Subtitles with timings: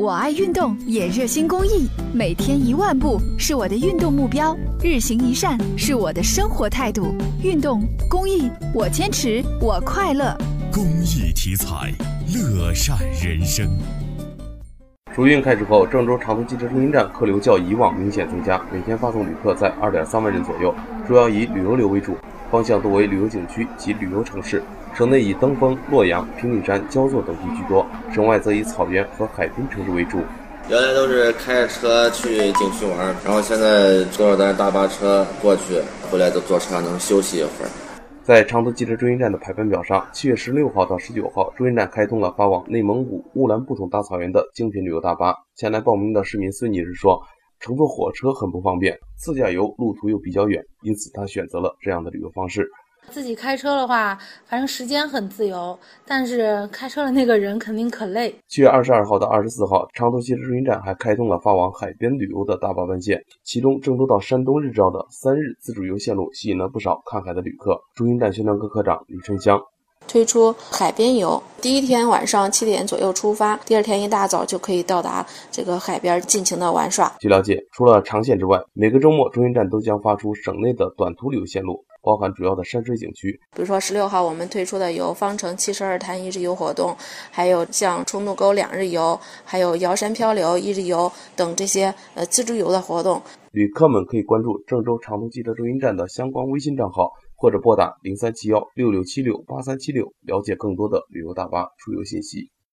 [0.00, 7.14] 我爱运动，也热心公益，每天一万步是我的运动目标，日行一善是我的生活态度。
[7.42, 10.34] 运动公益，我坚持，我快乐。
[10.72, 11.92] 公益题材，
[12.34, 13.68] 乐善人生。
[15.14, 20.74] 暑运开始后，郑州长途汽车中心站客流较以往明显增加，每天发送旅客在二点三万人左右，
[21.06, 22.16] 主要以旅游流为主，
[22.50, 24.62] 方向多为旅游景区及旅游城市。
[24.92, 30.18] 省内以登封、洛阳、平顶山、焦作等地居多，省外则以草原和海滨城市为主。
[30.68, 37.70] 原来都是开着车去景区玩，然后现在坐着咱大巴车过去，回来就坐车能休息一会儿。
[38.22, 45.34] 在长途汽车中心站的排班表上，七月十六号到十九号，中心站开通了发往内蒙古乌兰布统大草原的精品旅游大巴。
[45.56, 47.20] 前来报名的市民孙女士说，
[47.60, 52.66] 乘坐火车很不方便，自驾游路途又比较远，因此他选择了这样的旅游方式。
[53.08, 58.34] 自己开车的话，反正时间很自由，但是开车的那个人肯定可累。
[58.46, 67.80] 七月二十二号到二十四号，长途汽车中心站还开通了发往海边旅游的大巴班线，其中郑州到山东日照的三日自助游线路吸引了不少看海的旅客。
[67.94, 69.60] 中心站宣传科科长李春香
[70.10, 77.14] 推出海边游，第一天晚上七点左右出发，第二天一大早就可以到达这个海边尽情的玩耍。
[77.20, 81.84] 据了解，除了长线之外，每个周末中心站都将发出省内的短途旅游线路。
[82.02, 86.96] 包含主要的山水景区，比如说十六号我们推出的有方城七十二潭一日游活动，
[87.30, 93.20] 还有像冲渡沟两日游，还有瑶山漂流一日游等这些呃自助游的活动。
[93.52, 102.50] 旅客们可以关注郑州长途汽车中心站的相关微信账号，或者拨打零三七幺六六七六八三七六，了解更多的旅游大巴出游信息。